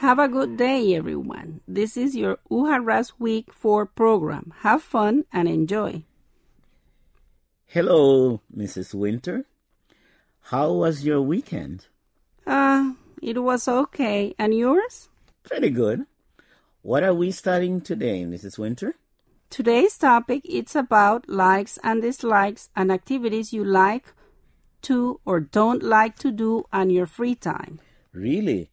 Have 0.00 0.18
a 0.18 0.28
good 0.28 0.56
day, 0.56 0.94
everyone. 0.94 1.60
This 1.68 1.94
is 1.94 2.16
your 2.16 2.38
Ujarrás 2.50 3.12
Week 3.18 3.52
4 3.52 3.84
program. 3.84 4.54
Have 4.60 4.82
fun 4.82 5.26
and 5.30 5.46
enjoy. 5.46 6.04
Hello, 7.66 8.40
Mrs. 8.50 8.94
Winter. 8.94 9.44
How 10.44 10.72
was 10.72 11.04
your 11.04 11.20
weekend? 11.20 11.88
Uh, 12.46 12.94
it 13.20 13.42
was 13.42 13.68
okay. 13.68 14.34
And 14.38 14.54
yours? 14.54 15.10
Pretty 15.42 15.68
good. 15.68 16.06
What 16.80 17.02
are 17.02 17.12
we 17.12 17.30
studying 17.30 17.82
today, 17.82 18.24
Mrs. 18.24 18.56
Winter? 18.56 18.94
Today's 19.50 19.98
topic 19.98 20.40
is 20.48 20.74
about 20.74 21.28
likes 21.28 21.78
and 21.84 22.00
dislikes 22.00 22.70
and 22.74 22.90
activities 22.90 23.52
you 23.52 23.62
like 23.62 24.14
to 24.80 25.20
or 25.26 25.40
don't 25.40 25.82
like 25.82 26.18
to 26.20 26.32
do 26.32 26.64
on 26.72 26.88
your 26.88 27.04
free 27.04 27.34
time. 27.34 27.80
Really? 28.14 28.70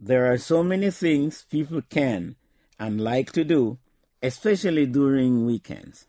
There 0.00 0.30
are 0.30 0.38
so 0.38 0.62
many 0.62 0.92
things 0.92 1.44
people 1.50 1.82
can 1.82 2.36
and 2.78 3.00
like 3.00 3.32
to 3.32 3.42
do, 3.42 3.78
especially 4.22 4.86
during 4.86 5.44
weekends. 5.44 6.06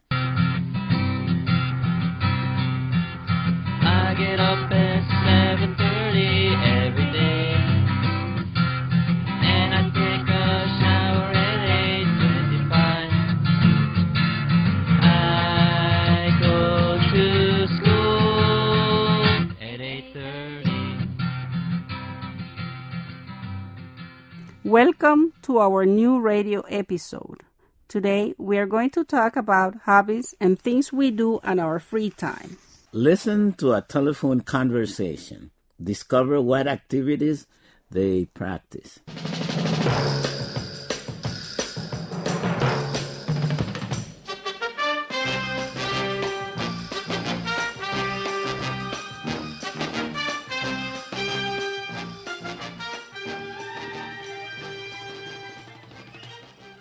Welcome 24.66 25.32
to 25.44 25.60
our 25.60 25.86
new 25.86 26.20
radio 26.20 26.60
episode. 26.68 27.44
Today 27.88 28.34
we 28.38 28.58
are 28.58 28.66
going 28.66 28.90
to 28.90 29.06
talk 29.06 29.38
about 29.38 29.74
hobbies 29.86 30.36
and 30.42 30.60
things 30.60 30.92
we 30.92 31.12
do 31.12 31.40
on 31.46 31.60
our 31.60 31.80
free 31.80 32.10
time. 32.10 32.58
Listen 32.92 33.54
to 33.54 33.72
a 33.72 33.82
telephone 33.82 34.42
conversation. 34.42 35.52
Discover 35.82 36.42
what 36.42 36.68
activities 36.68 37.48
they 37.90 38.26
practice. 38.26 39.00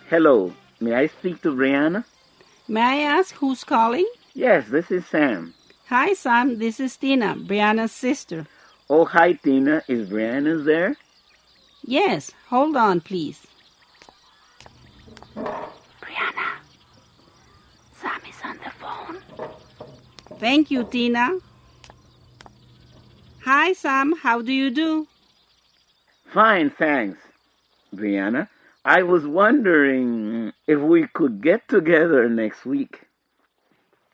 Hello, 0.09 0.51
may 0.79 0.95
I 0.95 1.05
speak 1.05 1.39
to 1.43 1.51
Brianna? 1.51 2.03
May 2.67 2.81
I 2.81 2.95
ask 3.17 3.35
who's 3.35 3.63
calling? 3.63 4.09
Yes, 4.33 4.67
this 4.67 4.89
is 4.89 5.05
Sam. 5.05 5.53
Hi, 5.87 6.13
Sam. 6.13 6.57
This 6.57 6.79
is 6.79 6.97
Tina, 6.97 7.35
Brianna's 7.35 7.91
sister. 7.91 8.47
Oh, 8.89 9.05
hi, 9.05 9.33
Tina. 9.33 9.83
Is 9.87 10.09
Brianna 10.09 10.65
there? 10.65 10.95
Yes, 11.83 12.31
hold 12.47 12.75
on, 12.75 13.01
please. 13.01 13.45
Brianna, 15.35 16.47
Sam 17.93 18.21
is 18.27 18.41
on 18.43 18.57
the 18.63 18.71
phone. 18.81 19.21
Thank 20.39 20.71
you, 20.71 20.85
Tina. 20.85 21.37
Hi, 23.43 23.73
Sam. 23.73 24.15
How 24.23 24.41
do 24.41 24.51
you 24.51 24.71
do? 24.71 25.07
Fine, 26.33 26.71
thanks. 26.71 27.19
Brianna, 27.95 28.47
I 28.89 29.03
was 29.03 29.27
wondering 29.27 30.51
if 30.65 30.79
we 30.79 31.05
could 31.13 31.43
get 31.43 31.67
together 31.69 32.27
next 32.27 32.65
week. 32.65 33.05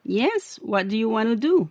Yes, 0.03 0.59
what 0.62 0.90
do 0.90 0.97
you 0.97 1.08
want 1.08 1.30
to 1.30 1.38
do? 1.38 1.69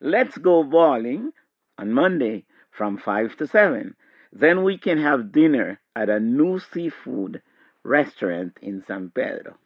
Let's 0.00 0.38
go 0.38 0.62
bowling 0.62 1.32
on 1.78 1.92
Monday 1.92 2.44
from 2.70 2.96
5 2.96 3.36
to 3.38 3.48
7. 3.48 3.96
Then 4.32 4.62
we 4.62 4.78
can 4.78 4.98
have 4.98 5.32
dinner 5.32 5.80
at 5.96 6.08
a 6.08 6.20
new 6.20 6.60
seafood 6.60 7.42
restaurant 7.82 8.56
in 8.62 8.84
San 8.86 9.10
Pedro. 9.10 9.56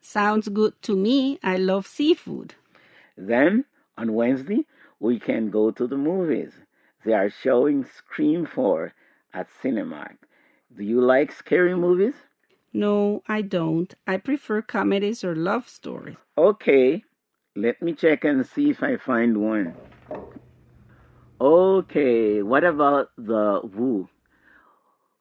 Sounds 0.00 0.48
good 0.48 0.72
to 0.84 0.96
me. 0.96 1.38
I 1.42 1.58
love 1.58 1.86
seafood. 1.86 2.54
Then 3.18 3.66
on 3.98 4.14
Wednesday, 4.14 4.64
we 5.00 5.20
can 5.20 5.50
go 5.50 5.70
to 5.70 5.86
the 5.86 5.98
movies. 5.98 6.54
They 7.04 7.12
are 7.12 7.28
showing 7.28 7.84
Scream 7.84 8.46
4 8.46 8.94
at 9.34 9.48
Cinemark. 9.62 10.16
Do 10.76 10.84
you 10.84 11.00
like 11.00 11.32
scary 11.32 11.74
movies? 11.74 12.14
No, 12.72 13.22
I 13.26 13.42
don't. 13.42 13.94
I 14.06 14.18
prefer 14.18 14.60
comedies 14.62 15.24
or 15.24 15.34
love 15.34 15.68
stories. 15.68 16.16
Okay, 16.36 17.02
let 17.54 17.80
me 17.80 17.94
check 17.94 18.24
and 18.24 18.46
see 18.46 18.70
if 18.70 18.82
I 18.82 18.96
find 18.98 19.38
one. 19.38 19.74
Okay, 21.40 22.42
what 22.42 22.64
about 22.64 23.08
the 23.16 23.60
Vow 23.64 24.08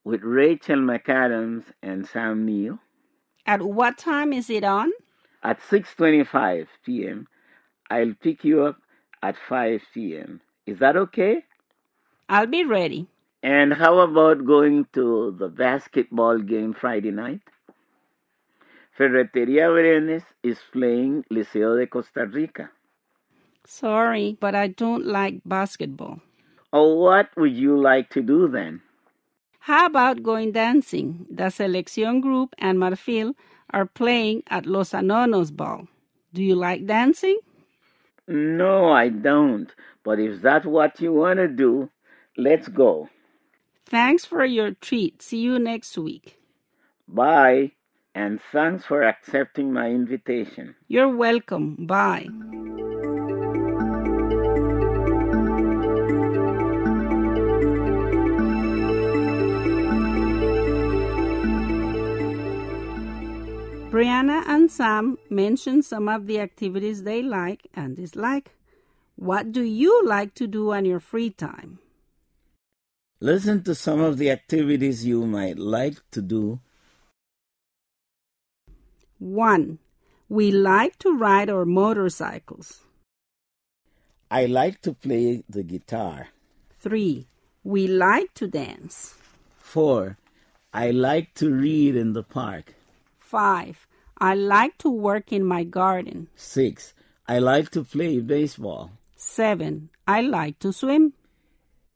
with 0.03 0.21
Rachel 0.23 0.77
McAdams 0.79 1.63
and 1.81 2.07
Sam 2.07 2.45
Neill 2.45 2.79
At 3.45 3.61
what 3.61 3.97
time 3.97 4.33
is 4.33 4.49
it 4.49 4.63
on? 4.63 4.91
at 5.43 5.59
6:25 5.61 6.67
p.m. 6.85 7.27
I'll 7.89 8.13
pick 8.22 8.43
you 8.43 8.63
up 8.63 8.77
at 9.22 9.35
5 9.47 9.81
p.m. 9.93 10.41
Is 10.66 10.79
that 10.79 10.97
okay? 10.97 11.43
I'll 12.27 12.47
be 12.47 12.63
ready. 12.63 13.07
And 13.45 13.75
how 13.75 14.00
about 14.00 14.44
going 14.44 14.88
to 14.94 15.35
the 15.38 15.50
basketball 15.50 16.39
game 16.39 16.73
Friday 16.73 17.11
night? 17.11 17.41
Ferreteria 18.97 19.69
Brenes 19.69 20.23
is 20.41 20.57
playing 20.73 21.25
Liceo 21.29 21.78
de 21.78 21.85
Costa 21.85 22.25
Rica. 22.25 22.72
Sorry, 23.63 24.35
but 24.39 24.55
I 24.55 24.69
don't 24.69 25.05
like 25.05 25.41
basketball. 25.45 26.22
Oh, 26.73 26.95
what 26.95 27.29
would 27.38 27.55
you 27.55 27.79
like 27.79 28.09
to 28.17 28.23
do 28.23 28.47
then? 28.47 28.81
How 29.59 29.85
about 29.85 30.23
going 30.23 30.51
dancing? 30.51 31.28
The 31.29 31.51
Selección 31.51 32.23
Group 32.23 32.55
and 32.57 32.79
Marfil 32.79 33.35
are 33.69 33.85
playing 33.85 34.41
at 34.47 34.66
Los 34.66 34.89
Anonos 34.89 35.55
Ball. 35.55 35.88
Do 36.34 36.41
you 36.41 36.55
like 36.55 36.88
dancing? 36.88 37.38
No, 38.28 38.91
I 38.91 39.09
don't. 39.09 39.72
But 40.03 40.19
if 40.19 40.41
that's 40.41 40.66
what 40.66 41.00
you 41.00 41.13
want 41.13 41.38
to 41.38 41.47
do, 41.47 41.91
let's 42.38 42.67
go. 42.67 43.07
Thanks 43.85 44.25
for 44.25 44.44
your 44.44 44.72
treat. 44.72 45.22
See 45.22 45.38
you 45.38 45.59
next 45.59 45.97
week. 45.97 46.40
Bye. 47.07 47.72
And 48.16 48.40
thanks 48.51 48.85
for 48.85 49.03
accepting 49.03 49.73
my 49.73 49.90
invitation. 49.90 50.76
You're 50.87 51.16
welcome. 51.16 51.85
Bye. 51.85 52.29
Brianna 63.91 64.43
and 64.47 64.70
Sam 64.70 65.17
mentioned 65.29 65.85
some 65.85 66.09
of 66.09 66.28
the 66.28 66.40
activities 66.40 67.03
they 67.03 67.22
like 67.22 67.67
and 67.73 67.96
dislike. 67.96 68.52
What 69.16 69.53
do 69.53 69.61
you 69.61 70.05
like 70.05 70.34
to 70.35 70.47
do 70.47 70.73
on 70.73 70.84
your 70.84 70.99
free 70.99 71.29
time? 71.29 71.79
Listen 73.25 73.63
to 73.63 73.73
some 73.73 74.01
of 74.01 74.19
the 74.19 74.29
activities 74.29 75.03
you 75.03 75.25
might 75.25 75.57
like 75.57 75.97
to 76.11 76.22
do. 76.22 76.59
1. 79.17 79.79
We 80.29 80.51
like 80.51 80.99
to 80.99 81.17
ride 81.17 81.49
our 81.49 81.66
motorcycles. 81.66 82.81
I 84.29 84.45
like 84.45 84.79
to 84.81 84.93
play 84.93 85.43
the 85.49 85.63
guitar. 85.63 86.27
3. 86.77 87.25
We 87.63 87.87
like 87.87 88.31
to 88.35 88.45
dance. 88.45 89.16
4. 89.57 90.19
I 90.72 90.91
like 90.91 91.33
to 91.41 91.49
read 91.49 91.95
in 91.95 92.13
the 92.13 92.22
park. 92.22 92.75
5. 93.17 93.87
I 94.19 94.35
like 94.35 94.77
to 94.77 94.89
work 94.91 95.33
in 95.33 95.43
my 95.43 95.63
garden. 95.63 96.27
6. 96.35 96.93
I 97.27 97.39
like 97.39 97.72
to 97.72 97.83
play 97.83 98.19
baseball. 98.19 98.91
7. 99.16 99.89
I 100.07 100.22
like 100.22 100.59
to 100.59 100.72
swim. 100.72 101.13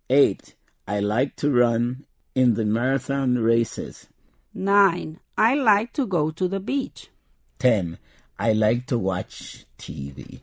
8. 0.10 0.56
I 0.90 1.02
like 1.02 1.36
to 1.36 1.52
run 1.52 2.08
in 2.34 2.56
the 2.56 2.66
marathon 2.66 3.38
races. 3.38 4.08
9. 4.56 5.20
I 5.38 5.54
like 5.54 5.94
to 5.94 6.08
go 6.08 6.32
to 6.32 6.48
the 6.48 6.60
beach. 6.60 7.12
10. 7.60 8.00
I 8.40 8.54
like 8.54 8.88
to 8.88 8.98
watch 8.98 9.68
TV. 9.78 10.42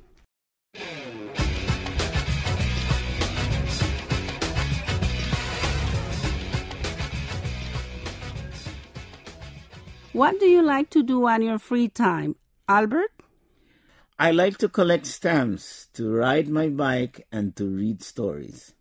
What 10.12 10.38
do 10.38 10.46
you 10.46 10.62
like 10.62 10.90
to 10.90 11.02
do 11.02 11.26
on 11.26 11.42
your 11.42 11.58
free 11.58 11.88
time, 11.88 12.36
Albert? 12.68 13.10
I 14.16 14.30
like 14.30 14.58
to 14.58 14.68
collect 14.68 15.06
stamps, 15.06 15.88
to 15.94 16.08
ride 16.08 16.48
my 16.48 16.68
bike, 16.68 17.26
and 17.32 17.56
to 17.56 17.66
read 17.66 18.00
stories. 18.00 18.76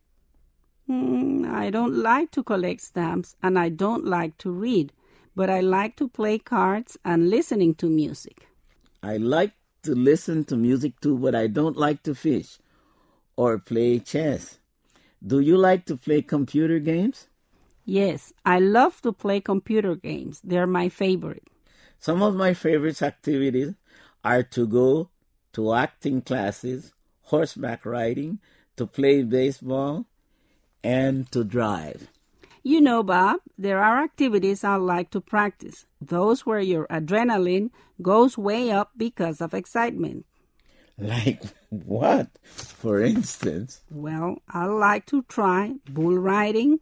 Hmm, 0.88 1.46
I 1.50 1.70
don't 1.72 1.96
like 1.96 2.32
to 2.32 2.44
collect 2.44 2.82
stamps 2.82 3.36
and 3.42 3.58
I 3.58 3.70
don't 3.70 4.06
like 4.06 4.38
to 4.40 4.52
read, 4.52 4.94
but 5.36 5.50
I 5.50 5.62
like 5.62 5.96
to 5.98 6.08
play 6.08 6.38
cards 6.38 6.98
and 7.04 7.30
listening 7.30 7.74
to 7.76 7.90
music. 7.90 8.48
I 9.02 9.18
like 9.18 9.54
to 9.84 9.96
listen 9.96 10.46
to 10.46 10.56
music 10.56 11.00
too, 11.02 11.18
but 11.18 11.34
I 11.34 11.48
don't 11.48 11.78
like 11.78 12.04
to 12.04 12.14
fish 12.14 12.60
or 13.36 13.58
play 13.58 14.00
chess. 14.00 14.60
Do 15.26 15.40
you 15.40 15.58
like 15.58 15.86
to 15.86 15.98
play 15.98 16.22
computer 16.22 16.80
games? 16.80 17.28
Yes, 17.84 18.34
I 18.46 18.60
love 18.60 19.02
to 19.02 19.12
play 19.12 19.42
computer 19.42 19.96
games. 19.96 20.42
They're 20.44 20.68
my 20.68 20.90
favorite. 20.90 21.48
Some 22.00 22.22
of 22.22 22.36
my 22.36 22.54
favorite 22.54 23.02
activities 23.02 23.74
are 24.24 24.44
to 24.44 24.68
go 24.68 25.10
to 25.54 25.74
acting 25.74 26.22
classes, 26.22 26.94
horseback 27.24 27.86
riding, 27.86 28.40
to 28.78 28.86
play 28.86 29.24
baseball, 29.24 30.06
and 30.84 31.32
to 31.32 31.44
drive. 31.44 32.10
You 32.64 32.82
know, 32.82 33.04
Bob, 33.04 33.42
there 33.58 33.80
are 33.80 34.04
activities 34.04 34.64
I 34.64 34.76
like 34.78 35.12
to 35.12 35.22
practice, 35.22 35.86
those 36.02 36.46
where 36.46 36.60
your 36.60 36.88
adrenaline 36.88 37.70
goes 38.02 38.38
way 38.38 38.72
up 38.72 38.92
because 38.98 39.40
of 39.40 39.54
excitement. 39.54 40.26
Like 40.98 41.44
what, 41.70 42.30
for 42.44 43.02
instance? 43.02 43.82
Well, 43.92 44.42
I 44.50 44.66
like 44.66 45.06
to 45.08 45.24
try 45.24 45.76
bull 45.90 46.18
riding, 46.18 46.80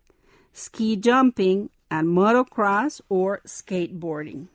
ski 0.53 0.95
jumping, 0.95 1.69
and 1.89 2.07
motocross 2.07 3.01
or 3.09 3.41
skateboarding. 3.45 4.47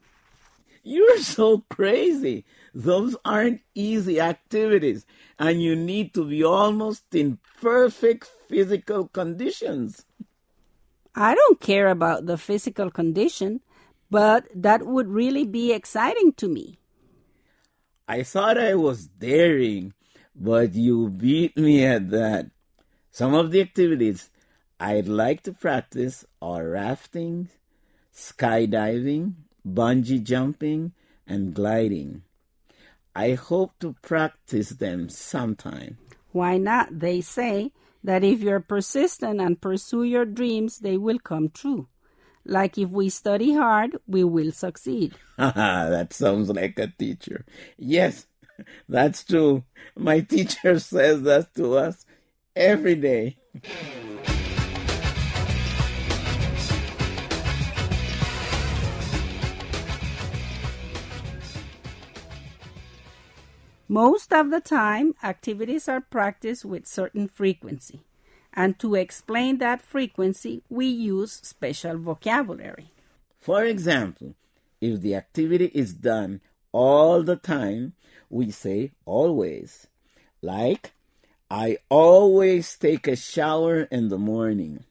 You're 0.82 1.18
so 1.18 1.64
crazy. 1.68 2.44
Those 2.74 3.16
aren't 3.24 3.60
easy 3.74 4.20
activities, 4.20 5.06
and 5.38 5.62
you 5.62 5.74
need 5.74 6.14
to 6.14 6.24
be 6.24 6.44
almost 6.44 7.04
in 7.14 7.38
perfect 7.60 8.30
physical 8.48 9.08
conditions. 9.08 10.04
I 11.14 11.34
don't 11.34 11.60
care 11.60 11.88
about 11.88 12.26
the 12.26 12.38
physical 12.38 12.90
condition, 12.90 13.60
but 14.10 14.46
that 14.54 14.86
would 14.86 15.08
really 15.08 15.44
be 15.44 15.72
exciting 15.72 16.32
to 16.34 16.48
me. 16.48 16.78
I 18.06 18.22
thought 18.22 18.56
I 18.56 18.74
was 18.74 19.08
daring, 19.08 19.94
but 20.34 20.74
you 20.74 21.08
beat 21.08 21.56
me 21.56 21.84
at 21.84 22.10
that. 22.10 22.50
Some 23.10 23.34
of 23.34 23.50
the 23.50 23.60
activities 23.60 24.30
I'd 24.80 25.08
like 25.08 25.42
to 25.42 25.52
practice 25.52 26.24
are 26.40 26.68
rafting, 26.68 27.48
skydiving, 28.14 29.34
bungee 29.66 30.22
jumping, 30.22 30.92
and 31.26 31.52
gliding. 31.52 32.22
I 33.14 33.32
hope 33.32 33.72
to 33.80 33.94
practice 34.02 34.70
them 34.70 35.08
sometime. 35.08 35.98
Why 36.32 36.58
not? 36.58 37.00
They 37.00 37.20
say 37.20 37.72
that 38.04 38.22
if 38.22 38.40
you're 38.40 38.60
persistent 38.60 39.40
and 39.40 39.60
pursue 39.60 40.04
your 40.04 40.24
dreams, 40.24 40.78
they 40.78 40.96
will 40.96 41.18
come 41.18 41.50
true. 41.50 41.88
Like 42.44 42.78
if 42.78 42.88
we 42.88 43.10
study 43.10 43.54
hard, 43.54 43.98
we 44.06 44.24
will 44.24 44.52
succeed. 44.52 45.14
that 45.36 46.12
sounds 46.12 46.48
like 46.48 46.78
a 46.78 46.86
teacher. 46.98 47.44
Yes, 47.76 48.26
that's 48.88 49.24
true. 49.24 49.64
My 49.96 50.20
teacher 50.20 50.78
says 50.78 51.22
that 51.22 51.54
to 51.56 51.76
us 51.76 52.06
every 52.56 52.94
day. 52.94 53.36
Most 63.88 64.34
of 64.34 64.50
the 64.50 64.60
time, 64.60 65.14
activities 65.24 65.88
are 65.88 66.02
practiced 66.02 66.64
with 66.64 66.86
certain 66.86 67.26
frequency. 67.26 68.00
And 68.52 68.78
to 68.80 68.94
explain 68.94 69.58
that 69.58 69.80
frequency, 69.80 70.62
we 70.68 70.86
use 70.86 71.40
special 71.42 71.96
vocabulary. 71.96 72.92
For 73.40 73.64
example, 73.64 74.34
if 74.80 75.00
the 75.00 75.14
activity 75.14 75.70
is 75.72 75.94
done 75.94 76.42
all 76.70 77.22
the 77.22 77.36
time, 77.36 77.94
we 78.28 78.50
say 78.50 78.92
always. 79.06 79.86
Like, 80.42 80.92
I 81.50 81.78
always 81.88 82.76
take 82.76 83.08
a 83.08 83.16
shower 83.16 83.82
in 83.84 84.08
the 84.08 84.18
morning. 84.18 84.84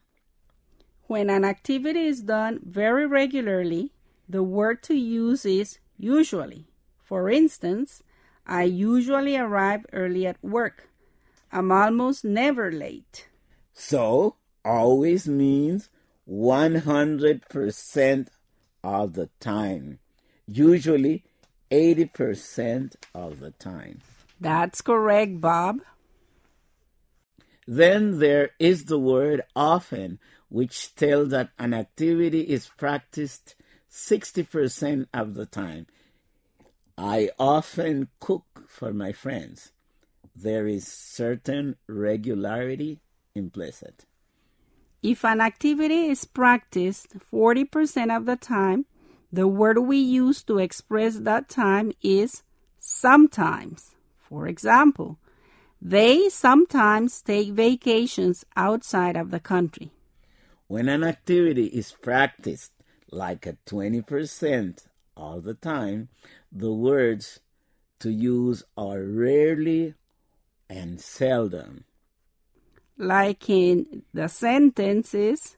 When 1.03 1.29
an 1.29 1.45
activity 1.45 2.07
is 2.07 2.23
done 2.23 2.61
very 2.65 3.05
regularly, 3.05 3.91
the 4.27 4.43
word 4.43 4.81
to 4.83 4.95
use 4.95 5.45
is 5.45 5.77
usually. 5.97 6.65
For 7.03 7.29
instance, 7.29 8.01
I 8.47 8.63
usually 8.63 9.35
arrive 9.35 9.85
early 9.91 10.25
at 10.25 10.41
work. 10.41 10.89
I'm 11.51 11.69
almost 11.71 12.23
never 12.23 12.71
late. 12.71 13.27
So, 13.73 14.37
always 14.63 15.27
means 15.27 15.89
100% 16.29 18.27
of 18.83 19.13
the 19.13 19.29
time. 19.41 19.99
Usually 20.47 21.23
80% 21.69 22.95
of 23.13 23.41
the 23.41 23.51
time. 23.51 23.99
That's 24.39 24.81
correct, 24.81 25.41
Bob. 25.41 25.81
Then 27.67 28.19
there 28.19 28.51
is 28.59 28.85
the 28.85 28.99
word 28.99 29.41
often, 29.55 30.19
which 30.47 30.95
tells 30.95 31.29
that 31.29 31.49
an 31.59 31.73
activity 31.73 32.41
is 32.41 32.69
practiced 32.77 33.55
60% 33.91 35.07
of 35.13 35.33
the 35.33 35.45
time. 35.45 35.87
I 36.97 37.29
often 37.37 38.09
cook 38.19 38.65
for 38.67 38.91
my 38.91 39.11
friends. 39.11 39.71
There 40.35 40.67
is 40.67 40.87
certain 40.87 41.75
regularity 41.87 43.01
implicit. 43.35 44.05
If 45.03 45.23
an 45.23 45.41
activity 45.41 46.07
is 46.07 46.25
practiced 46.25 47.19
40% 47.31 48.15
of 48.15 48.25
the 48.25 48.35
time, 48.35 48.85
the 49.31 49.47
word 49.47 49.79
we 49.79 49.97
use 49.97 50.41
to 50.43 50.57
express 50.57 51.17
that 51.19 51.49
time 51.49 51.91
is 52.01 52.43
sometimes. 52.79 53.95
For 54.17 54.47
example, 54.47 55.19
they 55.81 56.29
sometimes 56.29 57.21
take 57.21 57.49
vacations 57.51 58.43
outside 58.55 59.15
of 59.15 59.29
the 59.29 59.39
country. 59.39 59.91
When 60.67 60.89
an 60.89 61.03
activity 61.03 61.67
is 61.67 61.91
practiced 61.91 62.71
like 63.11 63.45
at 63.45 63.63
20% 63.65 64.87
all 65.15 65.39
the 65.41 65.53
time, 65.53 66.09
the 66.51 66.71
words 66.71 67.39
to 67.99 68.09
use 68.09 68.63
are 68.77 69.01
rarely 69.03 69.95
and 70.69 70.99
seldom. 70.99 71.83
Like 72.97 73.49
in 73.49 74.03
the 74.13 74.27
sentences, 74.27 75.57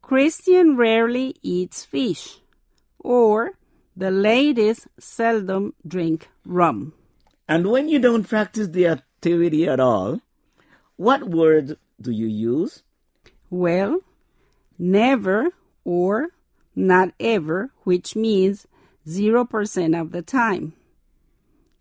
Christian 0.00 0.76
rarely 0.76 1.36
eats 1.42 1.84
fish, 1.84 2.40
or 2.98 3.52
the 3.96 4.10
ladies 4.10 4.86
seldom 4.98 5.74
drink 5.86 6.28
rum. 6.44 6.94
And 7.46 7.70
when 7.70 7.88
you 7.88 7.98
don't 7.98 8.28
practice 8.28 8.68
the 8.68 8.86
activity 8.86 9.68
at 9.68 9.80
all, 9.80 10.20
what 10.96 11.28
word 11.28 11.76
do 12.00 12.10
you 12.10 12.26
use? 12.26 12.82
Well, 13.50 14.00
never 14.78 15.50
or 15.84 16.28
not 16.74 17.12
ever, 17.20 17.70
which 17.84 18.16
means 18.16 18.66
0% 19.06 20.00
of 20.00 20.12
the 20.12 20.22
time. 20.22 20.74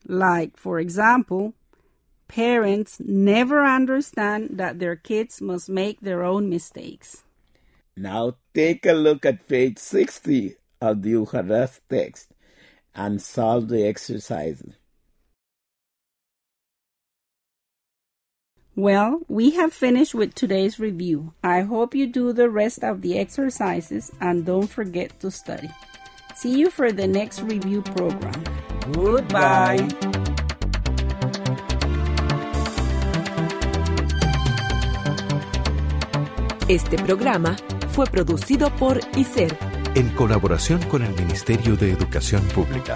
Like, 0.07 0.57
for 0.57 0.79
example, 0.79 1.53
parents 2.27 2.99
never 2.99 3.65
understand 3.65 4.51
that 4.53 4.79
their 4.79 4.95
kids 4.95 5.41
must 5.41 5.69
make 5.69 6.01
their 6.01 6.23
own 6.23 6.49
mistakes. 6.49 7.23
Now 7.95 8.37
take 8.53 8.85
a 8.85 8.93
look 8.93 9.25
at 9.25 9.47
page 9.47 9.77
60 9.77 10.55
of 10.79 11.01
the 11.01 11.13
Ujarrás 11.13 11.79
text 11.89 12.31
and 12.95 13.21
solve 13.21 13.67
the 13.67 13.85
exercises. 13.85 14.73
Well, 18.75 19.21
we 19.27 19.51
have 19.51 19.73
finished 19.73 20.15
with 20.15 20.33
today's 20.33 20.79
review. 20.79 21.33
I 21.43 21.61
hope 21.61 21.93
you 21.93 22.07
do 22.07 22.31
the 22.31 22.49
rest 22.49 22.83
of 22.83 23.01
the 23.01 23.19
exercises 23.19 24.11
and 24.21 24.45
don't 24.45 24.67
forget 24.67 25.19
to 25.19 25.29
study. 25.29 25.69
See 26.41 26.57
you 26.57 26.71
for 26.71 26.91
the 26.91 27.07
next 27.07 27.43
review 27.43 27.83
program. 27.83 28.33
Goodbye. 28.93 29.87
Este 36.67 36.97
programa 36.97 37.55
fue 37.91 38.07
producido 38.07 38.75
por 38.77 38.99
ICER, 39.15 39.55
en 39.93 40.09
colaboración 40.15 40.81
con 40.89 41.03
el 41.03 41.13
Ministerio 41.13 41.75
de 41.77 41.91
Educación 41.91 42.41
Pública. 42.55 42.95